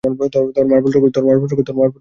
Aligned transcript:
তোর 0.53 0.65
মালপত্র 0.65 0.97
কই? 0.97 1.11